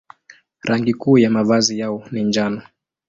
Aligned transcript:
Rangi 0.61 0.93
kuu 0.93 1.17
ya 1.17 1.29
mavazi 1.29 1.79
yao 1.79 2.03
ni 2.11 2.23
njano. 2.23 2.61